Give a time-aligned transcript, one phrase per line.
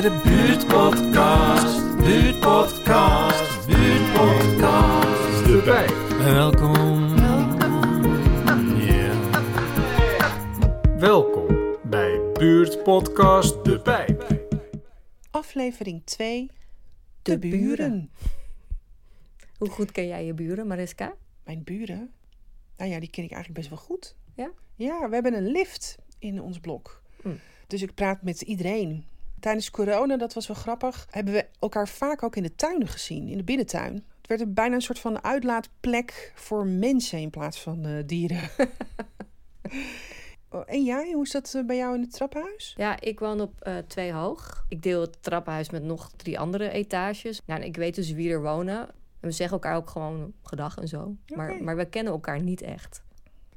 [0.00, 1.96] bij de buurtpodcast.
[1.96, 5.44] Buurtpodcast, buurtpodcast.
[5.44, 6.18] De Pijp.
[6.18, 7.16] Welkom.
[8.76, 9.30] Ja.
[10.98, 14.48] Welkom bij Buurtpodcast De Pijp.
[15.30, 16.50] Aflevering 2.
[17.22, 17.58] De, De buren.
[17.58, 18.10] buren.
[19.58, 21.14] Hoe goed ken jij je buren, Mariska?
[21.44, 22.10] Mijn buren?
[22.76, 24.16] Nou ja, die ken ik eigenlijk best wel goed.
[24.34, 24.50] Ja?
[24.74, 27.02] Ja, we hebben een lift in ons blok.
[27.22, 27.28] Hm.
[27.66, 29.14] Dus ik praat met iedereen.
[29.46, 33.28] Tijdens corona, dat was wel grappig, hebben we elkaar vaak ook in de tuinen gezien,
[33.28, 33.94] in de binnentuin.
[33.94, 38.50] Het werd bijna een soort van uitlaatplek voor mensen in plaats van eh, dieren.
[40.50, 42.74] Oh, en jij, hoe is dat eh, bij jou in het trappenhuis?
[42.76, 44.64] Ja, ik woon op eh, twee hoog.
[44.68, 47.40] Ik deel het trappenhuis met nog drie andere etages.
[47.46, 48.78] Nou, ik weet dus wie er wonen.
[49.20, 51.16] En we zeggen elkaar ook gewoon gedag en zo.
[51.34, 53.02] Maar, maar we kennen elkaar niet echt.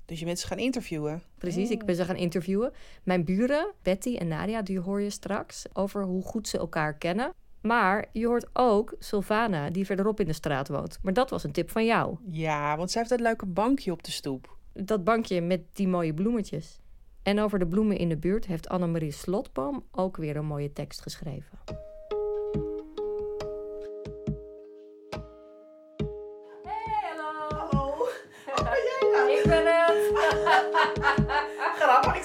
[0.09, 1.21] Dus je mensen gaan interviewen.
[1.37, 2.71] Precies, ik ben ze gaan interviewen.
[3.03, 7.33] Mijn buren, Betty en Nadia, die hoor je straks over hoe goed ze elkaar kennen.
[7.61, 10.99] Maar je hoort ook Sylvana, die verderop in de straat woont.
[11.01, 12.17] Maar dat was een tip van jou.
[12.31, 14.57] Ja, want zij heeft dat leuke bankje op de stoep.
[14.73, 16.79] Dat bankje met die mooie bloemetjes.
[17.23, 21.01] En over de bloemen in de buurt heeft Annemarie Slotboom ook weer een mooie tekst
[21.01, 21.59] geschreven.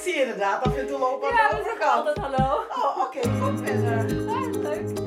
[0.05, 2.19] Zie je inderdaad af en toe lopen aan Ja, de we zeggen overkant.
[2.19, 2.60] altijd hallo.
[2.69, 4.02] Oh, oké, goed Mensa.
[4.62, 5.02] leuk.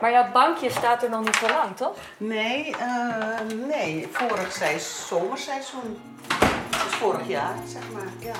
[0.00, 1.96] Maar jouw bankje staat er nog niet zo lang, toch?
[2.16, 6.00] Nee, eh, nee, vorig seizoen, zomerseizoen.
[6.70, 8.12] Dus vorig jaar, zeg maar.
[8.18, 8.32] Ja.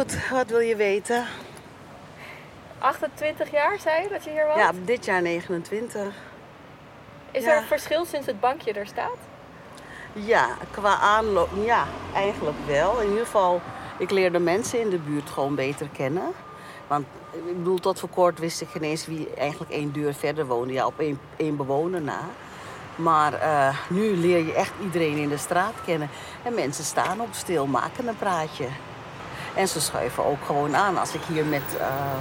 [0.00, 1.26] Goed, wat wil je weten?
[2.78, 4.58] 28 jaar, zei je dat je hier woont?
[4.58, 6.14] Ja, dit jaar 29.
[7.30, 7.50] Is ja.
[7.50, 9.16] er een verschil sinds het bankje er staat?
[10.12, 11.84] Ja, qua aanloop, ja,
[12.14, 13.00] eigenlijk wel.
[13.00, 13.60] In ieder geval,
[13.98, 16.32] ik leerde mensen in de buurt gewoon beter kennen.
[16.86, 20.46] Want ik bedoel, tot voor kort wist ik geen eens wie eigenlijk één deur verder
[20.46, 20.72] woonde.
[20.72, 22.20] Ja, op één, één bewoner na.
[22.96, 26.08] Maar eh, nu leer je echt iedereen in de straat kennen.
[26.42, 28.66] En mensen staan op stil, maken een praatje.
[29.54, 30.98] En ze schuiven ook gewoon aan.
[30.98, 32.18] Als ik hier met, eh,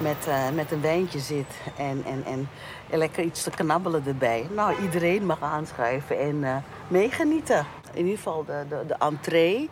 [0.00, 2.48] met, eh, met een wijntje zit en, en, en
[2.98, 4.46] lekker iets te knabbelen erbij.
[4.54, 6.56] Nou, iedereen mag aanschuiven en eh,
[6.88, 7.66] meegenieten.
[7.92, 9.70] In ieder geval de, de, de entree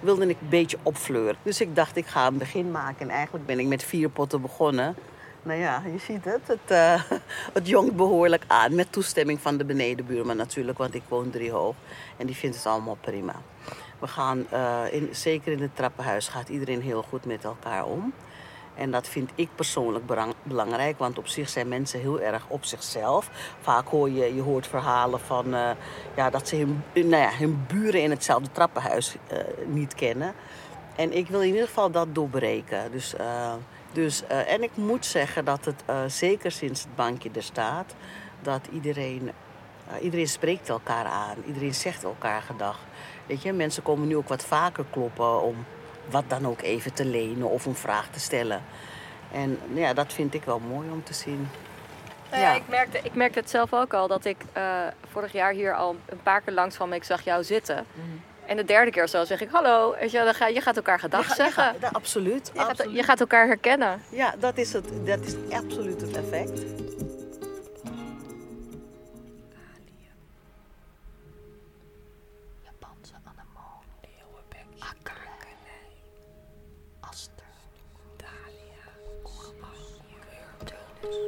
[0.00, 1.36] wilde ik een beetje opfleuren.
[1.42, 3.08] Dus ik dacht, ik ga een begin maken.
[3.08, 4.96] En eigenlijk ben ik met vier potten begonnen.
[5.42, 6.40] Nou ja, je ziet het.
[6.46, 7.00] Het,
[7.52, 8.74] het jongt behoorlijk aan.
[8.74, 11.74] Met toestemming van de benedenbuurman natuurlijk, want ik woon drie hoog.
[12.16, 13.34] En die vindt het allemaal prima.
[13.98, 18.12] We gaan, eh, in, zeker in het trappenhuis, gaat iedereen heel goed met elkaar om.
[18.74, 20.04] En dat vind ik persoonlijk
[20.42, 23.30] belangrijk, want op zich zijn mensen heel erg op zichzelf.
[23.60, 25.70] Vaak hoor je, je hoort verhalen van eh,
[26.16, 30.34] ja, dat ze hun, nou ja, hun buren in hetzelfde trappenhuis eh, niet kennen.
[30.96, 32.92] En ik wil in ieder geval dat doorbreken.
[32.92, 33.14] Dus,
[33.92, 37.94] dus, en ik moet zeggen dat het zeker sinds het bankje er staat,
[38.42, 39.30] dat iedereen,
[40.00, 41.36] iedereen spreekt elkaar aan.
[41.46, 42.78] Iedereen zegt elkaar gedag.
[43.26, 45.64] Weet je, mensen komen nu ook wat vaker kloppen om
[46.10, 48.62] wat dan ook even te lenen of een vraag te stellen.
[49.32, 51.48] En ja, dat vind ik wel mooi om te zien.
[52.30, 52.56] Nou ja, Ja.
[52.56, 54.80] ik, merkte, ik merkte het zelf ook al dat ik eh,
[55.10, 57.86] vorig jaar hier al een paar keer langs kwam en ik zag jou zitten.
[58.46, 59.94] En de derde keer zo zeg ik hallo.
[60.00, 61.74] Weet je, dan ga, je gaat elkaar gedag zeggen.
[61.92, 62.50] absoluut.
[62.54, 64.02] je, gaat, je gaat elkaar herkennen.
[64.08, 66.60] Ja, dat is, het, dat is absoluut het effect.
[73.04, 73.84] Japanse anemoon,
[74.78, 75.56] akkerlei,
[77.00, 77.54] aster,
[78.16, 78.86] dahlia,
[79.22, 80.00] koerbas,
[80.58, 81.18] keurtenus.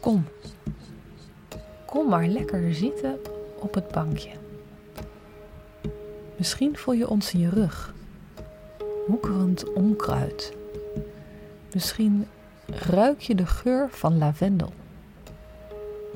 [0.00, 0.24] Kom.
[1.84, 3.20] Kom maar lekker zitten
[3.58, 4.30] op het bankje.
[6.36, 7.94] Misschien voel je ons in je rug.
[9.06, 10.56] Woekerend onkruid.
[11.72, 12.26] Misschien
[12.66, 14.72] ruik je de geur van lavendel.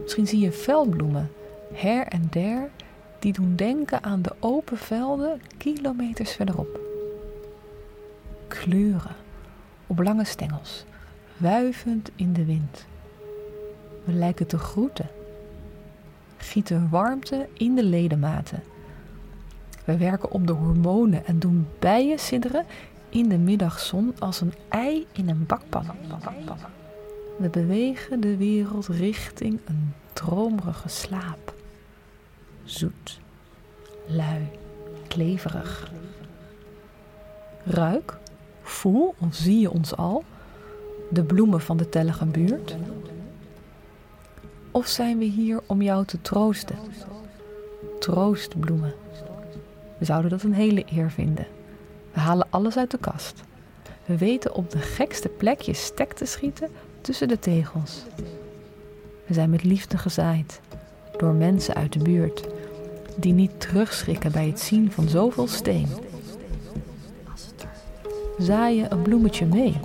[0.02, 1.30] Misschien zie je veldbloemen
[1.72, 2.70] her en der
[3.18, 6.80] die doen denken aan de open velden kilometers verderop.
[8.48, 9.16] Kleuren
[9.86, 10.84] op lange stengels,
[11.36, 12.86] wuivend in de wind.
[14.04, 15.08] We lijken te groeten.
[16.36, 18.62] Gieten warmte in de ledematen.
[19.84, 22.66] We werken op de hormonen en doen bijen sidderen
[23.08, 25.86] in de middagzon als een ei in een bakpan.
[27.40, 31.54] We bewegen de wereld richting een dromerige slaap.
[32.64, 33.20] Zoet,
[34.06, 34.48] lui,
[35.08, 35.92] kleverig.
[37.64, 38.18] Ruik,
[38.62, 40.24] voel of zie je ons al,
[41.10, 42.76] de bloemen van de tellige buurt?
[44.70, 46.78] Of zijn we hier om jou te troosten?
[47.98, 48.94] Troostbloemen.
[49.98, 51.46] We zouden dat een hele eer vinden.
[52.12, 53.42] We halen alles uit de kast.
[54.04, 56.68] We weten op de gekste plekjes stek te schieten
[57.00, 58.02] tussen de tegels.
[59.26, 60.60] We zijn met liefde gezaaid
[61.16, 62.48] door mensen uit de buurt
[63.16, 65.88] die niet terugschrikken bij het zien van zoveel steen.
[68.38, 69.80] Zaai je een bloemetje mee?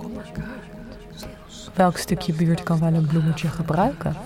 [1.74, 4.16] Welk stukje buurt kan wel een bloemetje gebruiken?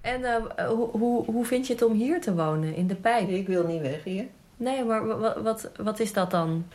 [0.00, 3.28] En eh, hoe, hoe, hoe vind je het om hier te wonen, in de pijp?
[3.28, 4.24] Ik wil niet weg hier.
[4.56, 6.66] Nee, maar wa- wa- wat, wat is dat dan?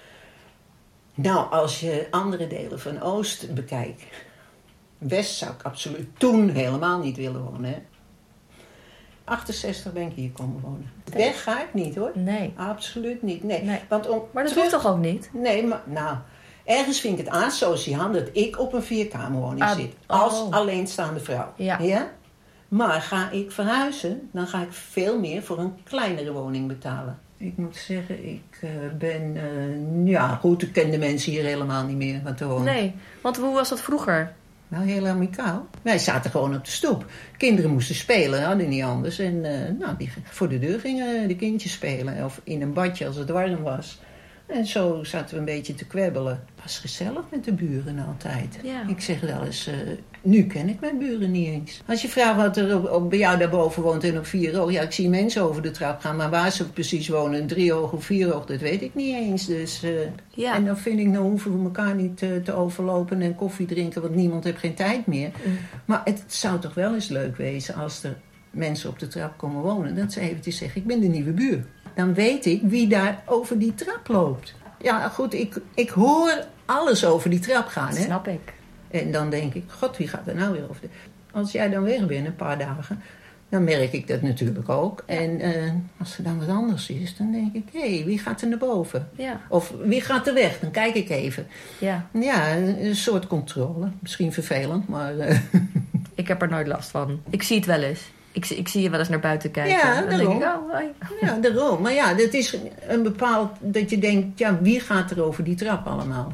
[1.15, 4.03] Nou, als je andere delen van Oost bekijkt.
[4.97, 7.69] West zou ik absoluut toen helemaal niet willen wonen.
[7.71, 7.77] Hè?
[9.23, 10.91] 68 ben ik hier komen wonen.
[11.13, 12.11] Weg ga ik niet hoor.
[12.13, 12.53] Nee.
[12.55, 13.43] Absoluut niet.
[13.43, 13.63] Nee.
[13.63, 13.79] Nee.
[13.89, 15.29] Want om Maar dat terug- hoeft toch ook niet?
[15.33, 16.17] Nee, maar nou,
[16.65, 19.93] ergens vind ik het asociaal dat ik op een vierkamerwoning Ah, zit.
[20.05, 20.51] Als oh.
[20.53, 21.53] alleenstaande vrouw.
[21.55, 22.07] Ja.
[22.75, 27.19] Maar ga ik verhuizen, dan ga ik veel meer voor een kleinere woning betalen.
[27.37, 29.35] Ik moet zeggen, ik eh, ben...
[29.35, 32.73] eh, ja, goed, ik ken de mensen hier helemaal niet meer wat te wonen.
[32.73, 34.33] Nee, want hoe was dat vroeger?
[34.67, 35.67] Nou, heel amicaal.
[35.81, 37.05] Wij zaten gewoon op de stoep.
[37.37, 39.19] Kinderen moesten spelen, hadden niet anders.
[39.19, 42.25] En eh, nou, die, voor de deur gingen de kindjes spelen.
[42.25, 43.99] Of in een badje als het warm was.
[44.45, 46.31] En zo zaten we een beetje te kwebbelen.
[46.55, 48.59] Het was gezellig met de buren altijd.
[48.63, 48.87] Ja.
[48.87, 49.73] Ik zeg wel eens, eh,
[50.21, 51.81] nu ken ik mijn buren niet eens.
[51.87, 54.71] Als je vraagt wat er op, op- bij jou daarboven woont en op vier oog.
[54.71, 56.15] Ja, ik zie mensen over de trap gaan.
[56.15, 59.45] Maar waar ze precies wonen, drie oog of vier oog, dat weet ik niet eens.
[59.45, 59.91] Dus, eh,
[60.29, 60.55] Ja.
[60.55, 64.01] En dan vind ik, nou hoeven we elkaar niet eh, te overlopen en koffie drinken.
[64.01, 65.29] Want niemand heeft geen tijd meer.
[65.45, 65.57] Mm.
[65.85, 68.15] Maar het zou toch wel eens leuk wezen als er
[68.51, 69.95] mensen op de trap komen wonen.
[69.95, 71.65] Dat ze eventjes zeggen, ik ben de nieuwe buur.
[71.95, 74.53] Dan weet ik wie daar over die trap loopt.
[74.81, 77.95] Ja, goed, ik, ik hoor alles over die trap gaan.
[77.95, 78.01] Hè?
[78.03, 78.53] Snap ik.
[78.91, 80.87] En dan denk ik, god, wie gaat er nou weer over de...
[81.31, 83.01] Als jij dan weg bent, een paar dagen,
[83.49, 85.03] dan merk ik dat natuurlijk ook.
[85.05, 88.41] En eh, als er dan wat anders is, dan denk ik, hé, hey, wie gaat
[88.41, 89.09] er naar boven?
[89.15, 89.41] Ja.
[89.49, 90.59] Of wie gaat er weg?
[90.59, 91.47] Dan kijk ik even.
[91.79, 92.07] Ja.
[92.11, 93.91] Ja, een soort controle.
[93.99, 95.17] Misschien vervelend, maar...
[95.17, 95.39] eh,
[96.15, 97.21] Ik heb er nooit last van.
[97.29, 98.01] Ik zie het wel eens.
[98.35, 99.77] Ik, zie- ik zie je wel eens naar buiten kijken.
[99.77, 100.63] Ja, dan denk ik, daarom.
[100.65, 100.93] oh, hoi.
[101.21, 101.81] Ja, daarom.
[101.81, 103.51] Maar ja, dat is een bepaald...
[103.59, 106.33] Dat je denkt, ja, wie gaat er over die trap allemaal?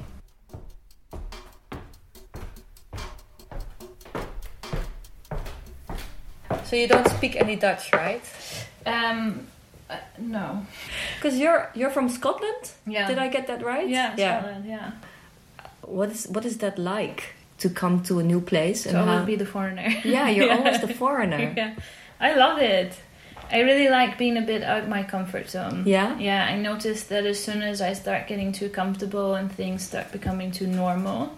[6.65, 8.21] So you don't speak any Dutch, right?
[8.87, 9.47] Um,
[9.89, 10.63] uh, no.
[11.15, 12.73] Because you're you're from Scotland.
[12.85, 13.07] Yeah.
[13.07, 13.87] Did I get that right?
[13.89, 14.39] Yeah, Yeah.
[14.39, 14.91] Scotland, yeah.
[15.81, 19.19] What is what is that like to come to a new place To and always
[19.19, 19.89] how- be the foreigner.
[20.03, 21.53] Yeah, you're always the foreigner.
[21.57, 21.75] yeah.
[22.19, 22.93] I love it.
[23.51, 25.83] I really like being a bit out of my comfort zone.
[25.85, 26.17] Yeah?
[26.17, 30.11] Yeah, I noticed that as soon as I start getting too comfortable and things start
[30.11, 31.37] becoming too normal,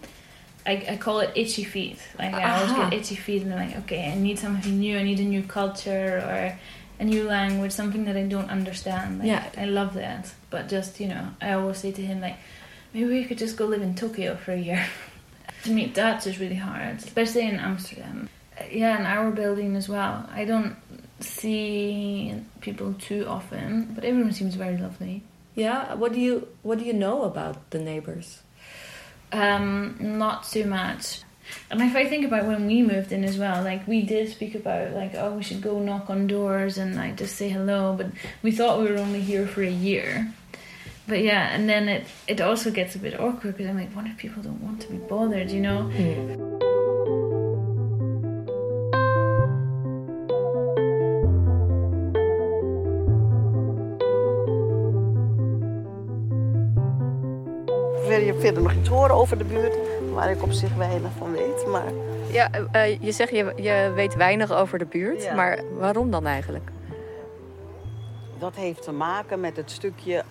[0.66, 2.00] I, I call it itchy feet.
[2.20, 2.90] Like I always uh-huh.
[2.90, 4.98] get itchy feet and I'm like, okay, I need something new.
[4.98, 6.58] I need a new culture or
[7.00, 9.20] a new language, something that I don't understand.
[9.20, 9.50] Like, Yeah.
[9.58, 10.32] I love that.
[10.52, 12.38] But just, you know, I always say to him like,
[12.94, 14.86] maybe we could just go live in Tokyo for a year.
[15.64, 18.30] To meet Dutch is really hard, especially in Amsterdam.
[18.60, 20.28] Uh, Yeah, and our building as well.
[20.32, 20.76] I don't
[21.20, 25.24] see people too often, but everyone seems very lovely.
[25.56, 25.94] Yeah.
[25.94, 28.42] What do you what do you know about the neighbors?
[29.32, 31.22] Um, not too much.
[31.70, 34.56] And if I think about when we moved in as well, like we did speak
[34.56, 38.08] about like, oh, we should go knock on doors and like just say hello, but
[38.42, 40.32] we thought we were only here for a year.
[41.08, 44.06] But yeah, and then it it also gets a bit awkward because I'm like, what
[44.06, 45.90] if people don't want to be bothered, you know?
[58.08, 59.76] Wil je verder nog iets horen over de buurt?
[60.14, 61.68] Waar ik op zich weinig van weet.
[61.68, 61.92] Maar
[62.32, 65.36] Ja, eh, je zegt je, je weet weinig over de buurt, Ja.
[65.36, 66.72] maar waarom dan eigenlijk?
[68.40, 70.24] dat heeft te maken met het stukje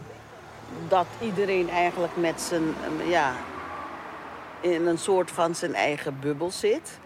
[0.92, 3.32] dat iedereen eigenlijk met zijn, eh, ja,
[4.60, 6.98] in een soort van zijn eigen bubbel zit.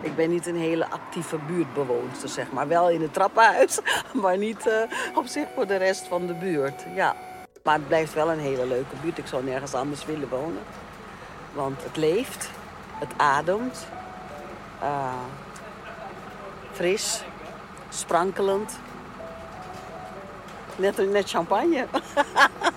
[0.00, 2.68] Ik ben niet een hele actieve buurtbewoonster, zeg maar.
[2.68, 3.78] Wel in het trappenhuis,
[4.22, 6.84] maar niet eh, op zich voor de rest van de buurt.
[6.94, 7.16] Ja.
[7.62, 9.18] Maar het blijft wel een hele leuke buurt.
[9.18, 10.62] Ik zou nergens anders willen wonen.
[11.52, 12.50] Want het leeft,
[12.98, 13.86] het ademt.
[14.80, 15.12] eh,
[16.72, 17.22] fris,
[17.88, 18.78] sprankelend.
[20.76, 21.86] Net, net champagne.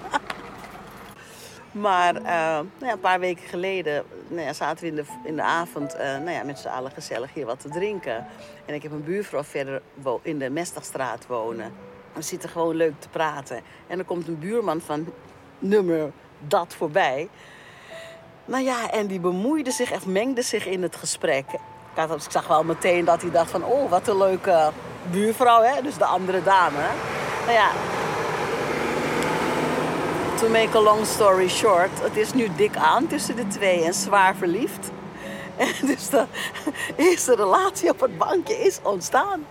[1.80, 5.36] maar eh, nou ja, een paar weken geleden nou ja, zaten we in de, in
[5.36, 8.26] de avond eh, nou ja, met z'n allen gezellig hier wat te drinken.
[8.66, 9.82] En ik heb een buurvrouw verder
[10.22, 11.74] in de Mestagstraat wonen.
[12.14, 13.62] We zitten gewoon leuk te praten.
[13.88, 15.08] En er komt een buurman van
[15.60, 17.30] nummer dat voorbij.
[18.46, 21.46] Nou ja, en die bemoeide zich of mengde zich in het gesprek.
[21.96, 23.64] Ik zag wel meteen dat hij dacht van...
[23.64, 24.72] oh, wat een leuke
[25.12, 25.82] buurvrouw, hè?
[25.82, 26.86] Dus de andere dame.
[27.46, 27.72] Nou ja,
[30.38, 31.90] to make a long story short...
[32.02, 34.92] het is nu dik aan tussen de twee en zwaar verliefd.
[35.58, 36.26] En dus de
[36.96, 39.46] eerste relatie op het bankje is ontstaan.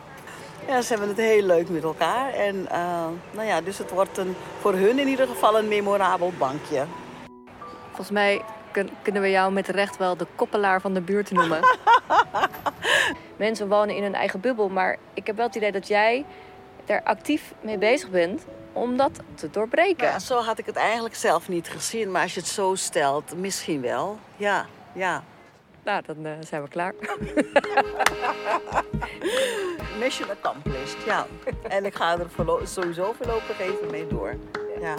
[0.67, 2.33] Ja, ze hebben het heel leuk met elkaar.
[2.33, 6.33] En eh, nou ja, dus het wordt een, voor hun in ieder geval een memorabel
[6.39, 6.85] bankje.
[7.87, 11.61] Volgens mij kun- kunnen we jou met recht wel de koppelaar van de buurt noemen.
[13.37, 16.25] Mensen wonen in hun eigen bubbel, maar ik heb wel het idee dat jij
[16.87, 18.45] er actief mee bezig bent
[18.77, 20.07] om dat te doorbreken.
[20.07, 23.37] Ja, zo had ik het eigenlijk zelf niet gezien, maar als je het zo stelt,
[23.37, 24.19] misschien wel.
[24.37, 25.25] Ja, ja.
[25.85, 26.95] Nou, dan eh, zijn we klaar.
[30.01, 31.27] Mission accomplished, ja.
[31.69, 34.37] En ik ga er voorlo- sowieso voorlopig even mee door.
[34.81, 34.95] Ja.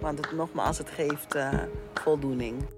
[0.00, 1.52] Want het, nogmaals, het geeft eh,
[1.94, 2.68] voldoening.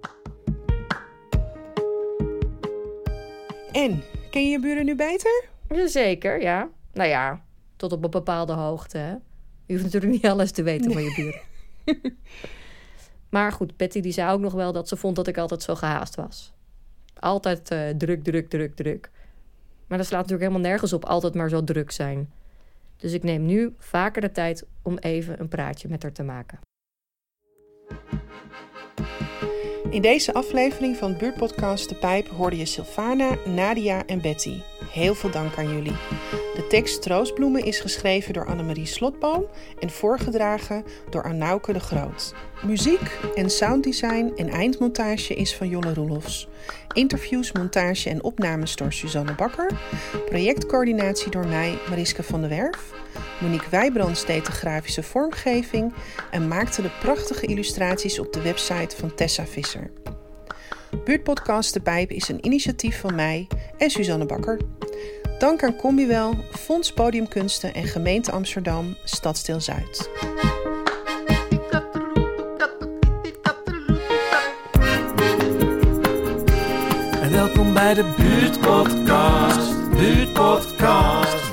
[3.72, 5.44] En, ken je je buren nu beter?
[5.68, 6.68] Jazeker, ja.
[6.92, 7.40] Nou ja,
[7.76, 8.98] tot op een bepaalde hoogte.
[8.98, 9.14] Hè?
[9.66, 11.40] Je hoeft natuurlijk niet alles te weten van je buren.
[13.34, 15.74] maar goed, Betty die zei ook nog wel dat ze vond dat ik altijd zo
[15.74, 16.52] gehaast was.
[17.18, 19.10] Altijd eh, druk, druk, druk, druk.
[19.86, 22.32] Maar dat slaat natuurlijk helemaal nergens op altijd maar zo druk zijn.
[22.96, 26.58] Dus ik neem nu vaker de tijd om even een praatje met haar te maken.
[29.90, 34.60] In deze aflevering van Buurtpodcast De Pijp hoorde je Sylvana, Nadia en Betty.
[34.94, 35.96] Heel veel dank aan jullie.
[36.54, 39.46] De tekst Troostbloemen is geschreven door Annemarie Slotboom
[39.78, 42.34] en voorgedragen door Arnauke de Groot.
[42.62, 46.48] Muziek en sounddesign en eindmontage is van Jolle Roelofs.
[46.92, 49.70] Interviews, montage en opnames door Suzanne Bakker.
[50.26, 52.92] Projectcoördinatie door mij, Mariska van der Werf.
[53.40, 55.92] Monique Wijbrands deed de grafische vormgeving
[56.30, 59.90] en maakte de prachtige illustraties op de website van Tessa Visser.
[61.02, 63.46] Buurtpodcast De Pijp is een initiatief van mij
[63.78, 64.60] en Suzanne Bakker.
[65.38, 70.10] Dank aan Combiwel, Fonds Podiumkunsten en Gemeente Amsterdam, Stadsdeel Zuid.
[77.20, 79.90] En welkom bij de buurtpodcast.
[79.90, 81.43] Buurtpodcast.